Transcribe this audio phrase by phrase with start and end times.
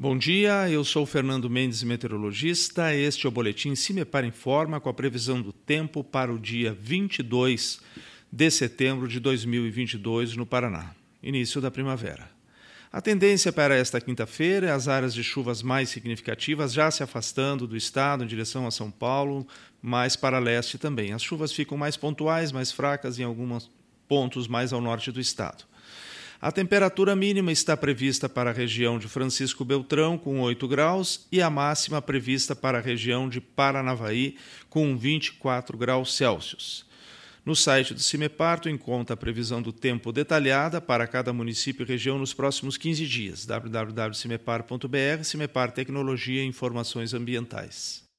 [0.00, 2.94] Bom dia, eu sou Fernando Mendes, meteorologista.
[2.94, 7.80] Este é o boletim Cimepar Informa com a previsão do tempo para o dia 22
[8.32, 12.30] de setembro de 2022 no Paraná, início da primavera.
[12.90, 17.66] A tendência para esta quinta-feira é as áreas de chuvas mais significativas já se afastando
[17.66, 19.46] do estado em direção a São Paulo,
[19.82, 21.12] mais para leste também.
[21.12, 23.70] As chuvas ficam mais pontuais, mais fracas em alguns
[24.08, 25.68] pontos mais ao norte do estado.
[26.42, 31.42] A temperatura mínima está prevista para a região de Francisco Beltrão, com 8 graus, e
[31.42, 34.36] a máxima prevista para a região de Paranavaí,
[34.70, 36.88] com 24 graus Celsius.
[37.44, 42.18] No site do CIMEPAR, encontra a previsão do tempo detalhada para cada município e região
[42.18, 43.44] nos próximos 15 dias.
[43.44, 48.09] www.cimepar.br, CIMEPAR Tecnologia e Informações Ambientais.